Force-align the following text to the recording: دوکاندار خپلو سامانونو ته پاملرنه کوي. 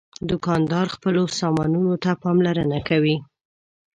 دوکاندار 0.29 0.87
خپلو 0.95 1.21
سامانونو 1.39 1.93
ته 2.03 2.11
پاملرنه 2.23 2.79
کوي. 2.89 3.15